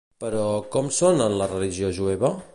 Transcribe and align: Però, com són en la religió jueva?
Però, 0.23 0.45
com 0.75 0.89
són 1.01 1.23
en 1.27 1.39
la 1.43 1.51
religió 1.53 1.95
jueva? 2.01 2.35